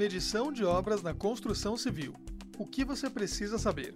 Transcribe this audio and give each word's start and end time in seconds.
Medição 0.00 0.50
de 0.50 0.64
obras 0.64 1.02
na 1.02 1.12
construção 1.12 1.76
civil. 1.76 2.14
O 2.56 2.64
que 2.64 2.86
você 2.86 3.10
precisa 3.10 3.58
saber? 3.58 3.94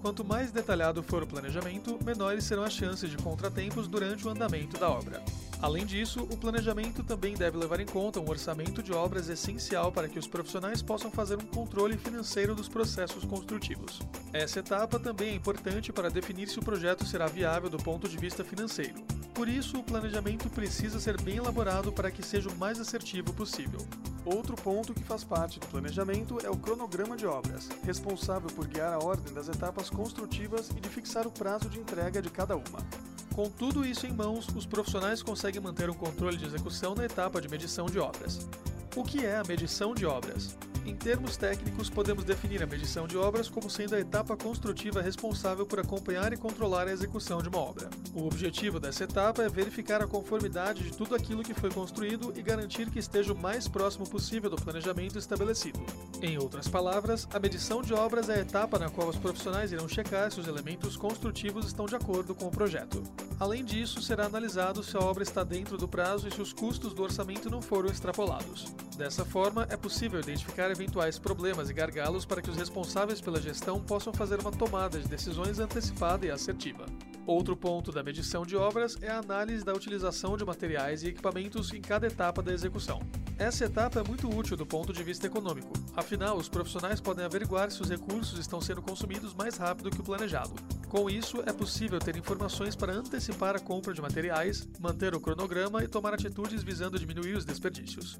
Quanto 0.02 0.24
mais 0.24 0.50
detalhado 0.52 1.04
for 1.04 1.24
o 1.24 1.28
planejamento, 1.28 2.00
menores 2.04 2.46
serão 2.46 2.64
as 2.64 2.72
chances 2.72 3.10
de 3.10 3.18
contratempos 3.18 3.88
durante 3.88 4.26
o 4.26 4.30
andamento 4.30 4.78
da 4.80 4.90
obra. 4.90 5.22
Além 5.62 5.86
disso, 5.86 6.22
o 6.32 6.38
planejamento 6.38 7.04
também 7.04 7.36
deve 7.36 7.58
levar 7.58 7.82
em 7.82 7.86
conta 7.86 8.20
um 8.20 8.30
orçamento 8.30 8.82
de 8.82 8.94
obras 8.94 9.28
essencial 9.28 9.92
para 9.92 10.08
que 10.08 10.18
os 10.18 10.26
profissionais 10.26 10.82
possam 10.82 11.12
fazer 11.12 11.36
um 11.36 11.46
controle 11.46 11.98
financeiro 11.98 12.56
dos 12.56 12.70
processos 12.70 13.26
construtivos. 13.26 14.00
Essa 14.32 14.60
etapa 14.60 14.98
também 14.98 15.32
é 15.32 15.36
importante 15.36 15.92
para 15.92 16.10
definir 16.10 16.48
se 16.48 16.60
o 16.60 16.64
projeto 16.64 17.06
será 17.06 17.28
viável 17.28 17.70
do 17.70 17.78
ponto 17.78 18.08
de 18.08 18.18
vista 18.18 18.42
financeiro. 18.42 19.19
Por 19.40 19.48
isso, 19.48 19.80
o 19.80 19.84
planejamento 19.84 20.50
precisa 20.50 21.00
ser 21.00 21.16
bem 21.22 21.38
elaborado 21.38 21.94
para 21.94 22.12
que 22.12 22.22
seja 22.22 22.50
o 22.50 22.58
mais 22.58 22.78
assertivo 22.78 23.32
possível. 23.34 23.80
Outro 24.26 24.54
ponto 24.54 24.94
que 24.94 25.02
faz 25.02 25.24
parte 25.24 25.62
do 25.62 25.68
planejamento 25.68 26.40
é 26.44 26.50
o 26.50 26.58
cronograma 26.58 27.16
de 27.16 27.26
obras, 27.26 27.70
responsável 27.86 28.50
por 28.50 28.68
guiar 28.68 28.92
a 28.92 29.00
ordem 29.00 29.34
das 29.34 29.48
etapas 29.48 29.90
construtivas 29.90 30.70
e 30.72 30.82
de 30.82 30.90
fixar 30.90 31.26
o 31.26 31.32
prazo 31.32 31.70
de 31.70 31.80
entrega 31.80 32.22
de 32.22 32.30
cada 32.30 32.58
uma. 32.58 32.86
Com 33.34 33.50
tudo 33.50 33.86
isso 33.86 34.06
em 34.06 34.12
mãos, 34.12 34.46
os 34.50 34.66
profissionais 34.66 35.24
conseguem 35.24 35.62
manter 35.62 35.90
um 35.90 35.96
controle 35.96 36.36
de 36.36 36.44
execução 36.44 36.94
na 36.94 37.06
etapa 37.06 37.40
de 37.40 37.48
medição 37.48 37.86
de 37.86 37.98
obras. 37.98 38.46
O 38.94 39.06
que 39.06 39.26
é 39.26 39.38
a 39.38 39.44
medição 39.46 39.96
de 39.96 40.06
obras? 40.06 40.58
Em 40.90 40.96
termos 40.96 41.38
técnicos, 41.38 41.88
podemos 41.88 42.24
definir 42.24 42.64
a 42.64 42.66
medição 42.66 43.08
de 43.08 43.16
obras 43.16 43.48
como 43.48 43.70
sendo 43.70 43.94
a 43.94 44.00
etapa 44.00 44.36
construtiva 44.36 45.04
responsável 45.04 45.64
por 45.64 45.80
acompanhar 45.80 46.34
e 46.34 46.38
controlar 46.38 46.88
a 46.88 46.92
execução 46.92 47.44
de 47.44 47.48
uma 47.48 47.60
obra. 47.60 47.92
O 48.12 48.26
objetivo 48.26 48.80
dessa 48.80 49.04
etapa 49.04 49.44
é 49.44 49.50
verificar 49.50 50.02
a 50.02 50.08
conformidade 50.08 50.82
de 50.82 50.98
tudo 50.98 51.14
aquilo 51.14 51.44
que 51.44 51.54
foi 51.54 51.70
construído 51.70 52.34
e 52.36 52.42
garantir 52.42 52.90
que 52.90 52.98
esteja 52.98 53.34
o 53.34 53.38
mais 53.38 53.68
próximo 53.68 54.10
possível 54.10 54.50
do 54.50 54.56
planejamento 54.56 55.20
estabelecido. 55.20 55.80
Em 56.24 56.40
outras 56.40 56.68
palavras, 56.68 57.28
a 57.32 57.40
medição 57.40 57.84
de 57.84 57.94
obras 57.94 58.28
é 58.28 58.38
a 58.38 58.42
etapa 58.42 58.80
na 58.80 58.90
qual 58.90 59.10
os 59.10 59.16
profissionais 59.16 59.72
irão 59.72 59.88
checar 59.88 60.32
se 60.32 60.40
os 60.40 60.48
elementos 60.48 60.98
construtivos 60.98 61.68
estão 61.68 61.86
de 61.86 61.96
acordo 61.96 62.34
com 62.34 62.48
o 62.48 62.52
projeto. 62.52 63.04
Além 63.40 63.64
disso, 63.64 64.02
será 64.02 64.26
analisado 64.26 64.84
se 64.84 64.98
a 64.98 65.00
obra 65.00 65.24
está 65.24 65.46
dentro 65.46 65.78
do 65.78 65.88
prazo 65.88 66.28
e 66.28 66.32
se 66.32 66.42
os 66.42 66.52
custos 66.52 66.94
do 66.94 67.04
orçamento 67.04 67.50
não 67.50 67.62
foram 67.62 67.90
extrapolados. 67.90 68.66
Dessa 68.98 69.24
forma, 69.24 69.66
é 69.70 69.78
possível 69.78 70.20
identificar 70.20 70.70
eventuais 70.70 71.18
problemas 71.18 71.70
e 71.70 71.74
gargalos 71.74 72.26
para 72.26 72.42
que 72.42 72.50
os 72.50 72.58
responsáveis 72.58 73.22
pela 73.22 73.40
gestão 73.40 73.80
possam 73.80 74.12
fazer 74.12 74.42
uma 74.42 74.52
tomada 74.52 75.00
de 75.00 75.08
decisões 75.08 75.58
antecipada 75.58 76.26
e 76.26 76.32
assertiva. 76.32 76.86
Outro 77.26 77.56
ponto 77.56 77.94
da 77.94 78.04
medição 78.04 78.46
de 78.46 78.58
obras 78.58 78.98
é 79.02 79.08
a 79.08 79.20
análise 79.20 79.64
da 79.64 79.74
utilização 79.74 80.36
de 80.36 80.44
materiais 80.44 81.02
e 81.04 81.08
equipamentos 81.08 81.72
em 81.74 81.80
cada 81.80 82.08
etapa 82.08 82.42
da 82.42 82.52
execução. 82.52 83.00
Essa 83.38 83.64
etapa 83.64 84.02
é 84.02 84.04
muito 84.04 84.28
útil 84.28 84.58
do 84.58 84.66
ponto 84.66 84.92
de 84.92 85.02
vista 85.02 85.28
econômico, 85.28 85.72
afinal, 85.96 86.36
os 86.36 86.50
profissionais 86.50 87.00
podem 87.00 87.24
averiguar 87.24 87.72
se 87.72 87.82
os 87.82 87.90
recursos 87.90 88.38
estão 88.38 88.60
sendo 88.60 88.82
consumidos 88.82 89.34
mais 89.34 89.56
rápido 89.56 89.92
que 89.92 90.02
o 90.02 90.04
planejado. 90.04 90.79
Com 90.90 91.08
isso, 91.08 91.44
é 91.46 91.54
possível 91.54 92.00
ter 92.00 92.18
informações 92.18 92.76
para 92.76 92.92
antecipar 92.92 93.56
a 93.56 93.60
compra 93.60 93.94
de 93.94 94.02
materiais, 94.02 94.68
manter 94.80 95.14
o 95.14 95.20
cronograma 95.20 95.84
e 95.84 95.88
tomar 95.88 96.16
atitudes 96.16 96.64
visando 96.64 96.98
diminuir 96.98 97.36
os 97.36 97.46
desperdícios. 97.46 98.20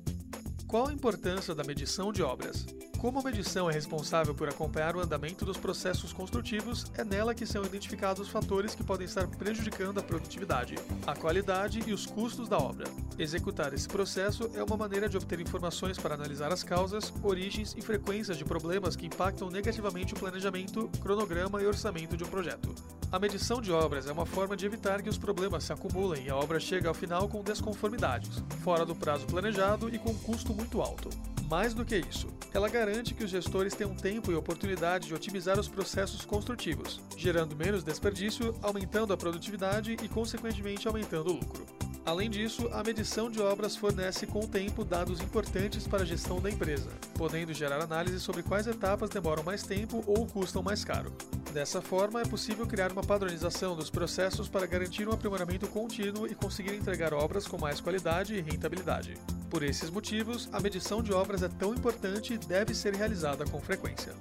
Qual 0.70 0.88
a 0.88 0.94
importância 0.94 1.56
da 1.56 1.64
medição 1.64 2.14
de 2.14 2.22
obras? 2.22 2.64
Como 3.00 3.18
a 3.18 3.24
medição 3.24 3.68
é 3.68 3.74
responsável 3.74 4.36
por 4.36 4.48
acompanhar 4.48 4.96
o 4.96 5.00
andamento 5.00 5.44
dos 5.44 5.58
processos 5.58 6.14
construtivos, 6.14 6.86
é 6.96 7.04
nela 7.04 7.34
que 7.34 7.44
são 7.44 7.66
identificados 7.66 8.28
os 8.28 8.32
fatores 8.32 8.76
que 8.76 8.84
podem 8.84 9.06
estar 9.06 9.28
prejudicando 9.28 10.00
a 10.00 10.04
produtividade, 10.04 10.76
a 11.08 11.16
qualidade 11.16 11.82
e 11.88 11.92
os 11.92 12.06
custos 12.06 12.48
da 12.48 12.60
obra. 12.60 12.86
Executar 13.18 13.74
esse 13.74 13.88
processo 13.88 14.48
é 14.54 14.64
uma 14.64 14.78
maneira 14.78 15.10
de 15.10 15.18
obter 15.18 15.40
informações 15.40 15.98
para 15.98 16.14
analisar 16.14 16.54
as 16.54 16.62
causas, 16.62 17.12
origens 17.24 17.74
e 17.76 17.82
frequências 17.82 18.38
de 18.38 18.46
problemas 18.46 18.96
que 18.96 19.08
impactam 19.08 19.50
negativamente 19.50 20.14
o 20.14 20.20
planejamento, 20.20 20.88
cronograma 21.02 21.64
e 21.64 21.66
orçamento 21.66 22.16
de 22.16 22.24
um 22.24 22.28
projeto. 22.28 22.76
A 23.12 23.18
medição 23.18 23.60
de 23.60 23.72
obras 23.72 24.06
é 24.06 24.12
uma 24.12 24.26
forma 24.26 24.56
de 24.56 24.68
evitar 24.68 25.02
que 25.02 25.10
os 25.10 25.18
problemas 25.18 25.64
se 25.64 25.74
acumulem 25.74 26.26
e 26.26 26.30
a 26.30 26.36
obra 26.36 26.60
chegue 26.60 26.86
ao 26.86 26.94
final 26.94 27.28
com 27.28 27.42
desconformidades, 27.42 28.44
fora 28.64 28.86
do 28.86 28.96
prazo 28.96 29.26
planejado 29.26 29.90
e 29.90 29.98
com 29.98 30.14
custo 30.14 30.54
muito 30.54 30.80
alto. 30.80 31.10
Mais 31.50 31.74
do 31.74 31.84
que 31.84 31.98
isso, 31.98 32.28
ela 32.54 32.70
garante 32.70 33.16
que 33.16 33.24
os 33.24 33.32
gestores 33.32 33.74
tenham 33.74 33.96
tempo 33.96 34.32
e 34.32 34.36
oportunidade 34.36 35.08
de 35.08 35.16
otimizar 35.16 35.60
os 35.60 35.68
processos 35.68 36.24
construtivos, 36.24 37.02
gerando 37.18 37.56
menos 37.56 37.84
desperdício, 37.84 38.54
aumentando 38.62 39.12
a 39.12 39.18
produtividade 39.18 39.98
e, 40.04 40.08
consequentemente, 40.08 40.88
aumentando 40.88 41.32
o 41.32 41.34
lucro. 41.34 41.79
Além 42.10 42.28
disso, 42.28 42.68
a 42.72 42.84
medição 42.84 43.30
de 43.30 43.40
obras 43.40 43.76
fornece 43.76 44.26
com 44.26 44.40
o 44.40 44.48
tempo 44.48 44.84
dados 44.84 45.22
importantes 45.22 45.88
para 45.88 46.02
a 46.02 46.06
gestão 46.06 46.42
da 46.42 46.50
empresa, 46.50 46.90
podendo 47.14 47.54
gerar 47.54 47.80
análise 47.84 48.20
sobre 48.20 48.42
quais 48.42 48.66
etapas 48.66 49.12
demoram 49.12 49.44
mais 49.44 49.62
tempo 49.62 50.04
ou 50.08 50.26
custam 50.26 50.64
mais 50.64 50.84
caro. 50.84 51.14
Dessa 51.54 51.84
forma, 51.84 52.20
é 52.20 52.26
possível 52.26 52.66
criar 52.66 52.92
uma 52.92 53.04
padronização 53.04 53.76
dos 53.76 53.92
processos 53.92 54.50
para 54.50 54.66
garantir 54.66 55.08
um 55.08 55.12
aprimoramento 55.12 55.68
contínuo 55.68 56.26
e 56.26 56.34
conseguir 56.34 56.74
entregar 56.74 57.14
obras 57.14 57.46
com 57.46 57.60
mais 57.60 57.80
qualidade 57.80 58.34
e 58.34 58.42
rentabilidade. 58.42 59.14
Por 59.48 59.62
esses 59.62 59.92
motivos, 59.92 60.50
a 60.52 60.60
medição 60.60 61.04
de 61.04 61.14
obras 61.14 61.44
é 61.44 61.48
tão 61.48 61.76
importante 61.76 62.34
e 62.34 62.40
deve 62.40 62.74
ser 62.74 62.96
realizada 62.96 63.46
com 63.46 63.62
frequência. 63.62 64.16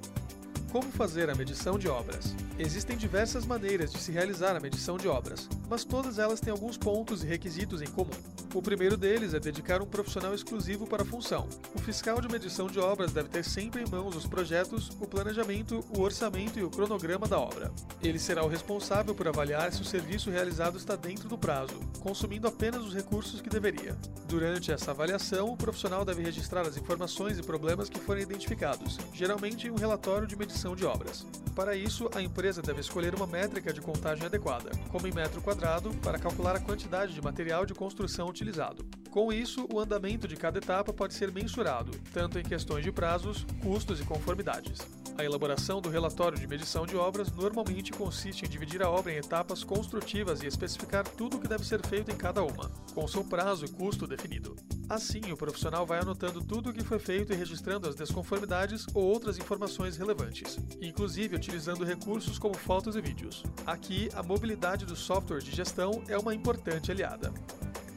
Como 0.70 0.92
fazer 0.92 1.30
a 1.30 1.34
medição 1.34 1.78
de 1.78 1.88
obras? 1.88 2.34
Existem 2.58 2.94
diversas 2.94 3.46
maneiras 3.46 3.90
de 3.90 3.98
se 3.98 4.12
realizar 4.12 4.54
a 4.54 4.60
medição 4.60 4.98
de 4.98 5.08
obras, 5.08 5.48
mas 5.66 5.82
todas 5.82 6.18
elas 6.18 6.40
têm 6.40 6.50
alguns 6.50 6.76
pontos 6.76 7.24
e 7.24 7.26
requisitos 7.26 7.80
em 7.80 7.86
comum. 7.86 8.10
O 8.54 8.60
primeiro 8.60 8.96
deles 8.96 9.32
é 9.32 9.40
dedicar 9.40 9.80
um 9.80 9.86
profissional 9.86 10.34
exclusivo 10.34 10.86
para 10.86 11.02
a 11.02 11.06
função. 11.06 11.48
O 11.74 11.78
fiscal 11.78 12.20
de 12.20 12.28
medição 12.28 12.66
de 12.66 12.78
obras 12.78 13.12
deve 13.12 13.28
ter 13.28 13.44
sempre 13.44 13.82
em 13.82 13.90
mãos 13.90 14.14
os 14.14 14.26
projetos, 14.26 14.90
o 15.00 15.06
planejamento, 15.06 15.82
o 15.96 16.00
orçamento 16.00 16.58
e 16.58 16.62
o 16.62 16.70
cronograma 16.70 17.26
da 17.26 17.38
obra. 17.38 17.72
Ele 18.02 18.18
será 18.18 18.44
o 18.44 18.48
responsável 18.48 19.14
por 19.14 19.28
avaliar 19.28 19.72
se 19.72 19.80
o 19.80 19.86
serviço 19.86 20.30
realizado 20.30 20.76
está 20.76 20.96
dentro 20.96 21.28
do 21.28 21.38
prazo, 21.38 21.80
consumindo 22.00 22.46
apenas 22.46 22.82
os 22.82 22.94
recursos 22.94 23.40
que 23.40 23.50
deveria. 23.50 23.96
Durante 24.26 24.70
essa 24.70 24.90
avaliação, 24.90 25.50
o 25.50 25.56
profissional 25.56 26.04
deve 26.04 26.22
registrar 26.22 26.62
as 26.62 26.76
informações 26.76 27.38
e 27.38 27.42
problemas 27.42 27.88
que 27.88 28.00
forem 28.00 28.22
identificados, 28.22 28.98
geralmente 29.14 29.66
em 29.66 29.70
um 29.70 29.76
relatório 29.76 30.26
de 30.26 30.36
medição 30.36 30.57
de 30.74 30.84
obras. 30.84 31.24
Para 31.54 31.76
isso, 31.76 32.08
a 32.14 32.20
empresa 32.20 32.60
deve 32.60 32.80
escolher 32.80 33.14
uma 33.14 33.26
métrica 33.26 33.72
de 33.72 33.80
contagem 33.80 34.26
adequada, 34.26 34.70
como 34.90 35.06
em 35.06 35.12
metro 35.12 35.40
quadrado, 35.40 35.90
para 36.02 36.18
calcular 36.18 36.56
a 36.56 36.60
quantidade 36.60 37.14
de 37.14 37.22
material 37.22 37.64
de 37.64 37.74
construção 37.74 38.28
utilizado. 38.28 38.84
Com 39.10 39.32
isso, 39.32 39.66
o 39.72 39.78
andamento 39.80 40.26
de 40.26 40.36
cada 40.36 40.58
etapa 40.58 40.92
pode 40.92 41.14
ser 41.14 41.32
mensurado, 41.32 41.92
tanto 42.12 42.38
em 42.38 42.44
questões 42.44 42.84
de 42.84 42.92
prazos, 42.92 43.46
custos 43.62 44.00
e 44.00 44.04
conformidades. 44.04 44.78
A 45.16 45.24
elaboração 45.24 45.80
do 45.80 45.88
relatório 45.88 46.38
de 46.38 46.46
medição 46.46 46.86
de 46.86 46.96
obras 46.96 47.32
normalmente 47.32 47.92
consiste 47.92 48.44
em 48.44 48.48
dividir 48.48 48.82
a 48.82 48.90
obra 48.90 49.12
em 49.12 49.16
etapas 49.16 49.64
construtivas 49.64 50.42
e 50.42 50.46
especificar 50.46 51.06
tudo 51.08 51.36
o 51.36 51.40
que 51.40 51.48
deve 51.48 51.64
ser 51.64 51.84
feito 51.86 52.10
em 52.10 52.16
cada 52.16 52.42
uma, 52.42 52.70
com 52.94 53.06
seu 53.08 53.24
prazo 53.24 53.64
e 53.64 53.68
custo 53.68 54.06
definido. 54.06 54.54
Assim, 54.88 55.20
o 55.30 55.36
profissional 55.36 55.84
vai 55.84 56.00
anotando 56.00 56.42
tudo 56.42 56.70
o 56.70 56.72
que 56.72 56.82
foi 56.82 56.98
feito 56.98 57.30
e 57.30 57.36
registrando 57.36 57.86
as 57.86 57.94
desconformidades 57.94 58.86
ou 58.94 59.04
outras 59.04 59.36
informações 59.36 59.98
relevantes, 59.98 60.58
inclusive 60.80 61.36
utilizando 61.36 61.84
recursos 61.84 62.38
como 62.38 62.54
fotos 62.54 62.96
e 62.96 63.00
vídeos. 63.02 63.42
Aqui, 63.66 64.08
a 64.14 64.22
mobilidade 64.22 64.86
do 64.86 64.96
software 64.96 65.40
de 65.40 65.54
gestão 65.54 66.02
é 66.08 66.16
uma 66.16 66.34
importante 66.34 66.90
aliada. 66.90 67.30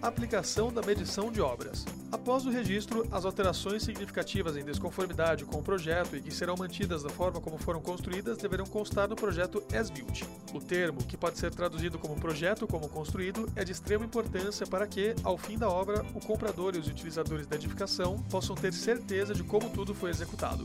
Aplicação 0.01 0.73
da 0.73 0.81
medição 0.81 1.31
de 1.31 1.39
obras. 1.41 1.85
Após 2.11 2.43
o 2.47 2.49
registro, 2.49 3.07
as 3.11 3.23
alterações 3.23 3.83
significativas 3.83 4.57
em 4.57 4.63
desconformidade 4.63 5.45
com 5.45 5.59
o 5.59 5.63
projeto 5.63 6.15
e 6.15 6.21
que 6.21 6.33
serão 6.33 6.55
mantidas 6.57 7.03
da 7.03 7.09
forma 7.09 7.39
como 7.39 7.59
foram 7.59 7.79
construídas 7.79 8.39
deverão 8.39 8.65
constar 8.65 9.07
no 9.07 9.15
projeto 9.15 9.63
as-built. 9.71 10.23
O 10.55 10.59
termo, 10.59 11.03
que 11.03 11.15
pode 11.15 11.37
ser 11.37 11.53
traduzido 11.53 11.99
como 11.99 12.19
projeto 12.19 12.65
como 12.65 12.89
construído, 12.89 13.47
é 13.55 13.63
de 13.63 13.73
extrema 13.73 14.03
importância 14.03 14.65
para 14.65 14.87
que, 14.87 15.13
ao 15.23 15.37
fim 15.37 15.55
da 15.55 15.69
obra, 15.69 16.03
o 16.15 16.19
comprador 16.19 16.75
e 16.75 16.79
os 16.79 16.87
utilizadores 16.87 17.45
da 17.45 17.55
edificação 17.55 18.17
possam 18.23 18.55
ter 18.55 18.73
certeza 18.73 19.35
de 19.35 19.43
como 19.43 19.69
tudo 19.69 19.93
foi 19.93 20.09
executado. 20.09 20.63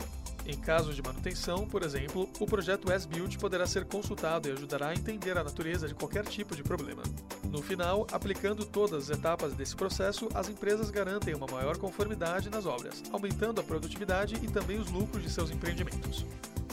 Em 0.48 0.56
casos 0.56 0.94
de 0.94 1.02
manutenção, 1.02 1.66
por 1.66 1.82
exemplo, 1.82 2.28
o 2.38 2.46
projeto 2.46 2.92
S-Build 2.92 3.36
poderá 3.36 3.66
ser 3.66 3.84
consultado 3.84 4.48
e 4.48 4.52
ajudará 4.52 4.88
a 4.88 4.94
entender 4.94 5.36
a 5.36 5.42
natureza 5.42 5.88
de 5.88 5.94
qualquer 5.94 6.24
tipo 6.24 6.54
de 6.54 6.62
problema. 6.62 7.02
No 7.50 7.60
final, 7.60 8.06
aplicando 8.12 8.64
todas 8.64 9.10
as 9.10 9.18
etapas 9.18 9.54
desse 9.54 9.74
processo, 9.74 10.28
as 10.34 10.48
empresas 10.48 10.88
garantem 10.88 11.34
uma 11.34 11.48
maior 11.48 11.76
conformidade 11.78 12.48
nas 12.48 12.64
obras, 12.64 13.02
aumentando 13.10 13.60
a 13.60 13.64
produtividade 13.64 14.36
e 14.36 14.46
também 14.46 14.78
os 14.78 14.88
lucros 14.88 15.24
de 15.24 15.30
seus 15.30 15.50
empreendimentos. 15.50 16.24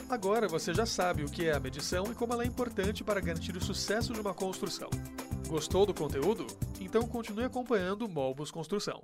Agora 0.08 0.48
você 0.48 0.72
já 0.72 0.86
sabe 0.86 1.24
o 1.24 1.30
que 1.30 1.48
é 1.48 1.56
a 1.56 1.60
medição 1.60 2.12
e 2.12 2.14
como 2.14 2.34
ela 2.34 2.44
é 2.44 2.48
importante 2.48 3.04
para 3.04 3.20
garantir 3.20 3.58
o 3.58 3.64
sucesso 3.64 4.14
de 4.14 4.20
uma 4.20 4.36
construção. 4.36 4.90
Gostou 5.48 5.88
do 5.88 5.96
conteúdo? 5.96 6.46
Então 6.80 7.08
continue 7.08 7.46
acompanhando 7.46 8.06
o 8.06 8.10
Molbus 8.10 8.52
Construção. 8.52 9.04